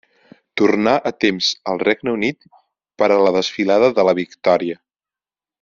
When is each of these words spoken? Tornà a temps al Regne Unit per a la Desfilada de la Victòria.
Tornà 0.61 0.93
a 1.09 1.11
temps 1.25 1.49
al 1.73 1.83
Regne 1.83 2.15
Unit 2.17 2.49
per 3.03 3.11
a 3.17 3.21
la 3.27 3.37
Desfilada 3.39 3.93
de 4.01 4.11
la 4.11 4.19
Victòria. 4.25 4.83